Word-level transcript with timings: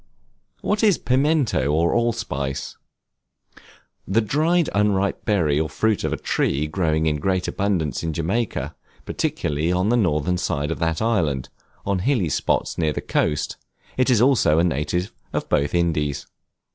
What 0.61 0.83
is 0.83 0.97
Pimento 0.97 1.67
or 1.71 1.93
Allspice? 1.93 2.75
The 4.07 4.19
dried 4.19 4.67
unripe 4.73 5.25
berry 5.25 5.59
or 5.59 5.69
fruit 5.69 6.03
of 6.03 6.11
a 6.11 6.17
tree 6.17 6.65
growing 6.65 7.05
in 7.05 7.17
great 7.19 7.47
abundance 7.47 8.01
in 8.01 8.11
Jamaica, 8.11 8.75
particularly 9.05 9.71
on 9.71 9.89
the 9.89 9.95
northern 9.97 10.39
side 10.39 10.71
of 10.71 10.79
that 10.79 11.03
island, 11.03 11.49
on 11.85 11.99
hilly 11.99 12.29
spots, 12.29 12.79
near 12.79 12.93
the 12.93 12.99
coast; 13.01 13.57
it 13.95 14.09
is 14.09 14.21
also 14.23 14.57
a 14.57 14.63
native 14.63 15.11
of 15.33 15.47
both 15.49 15.75
Indies. 15.75 16.25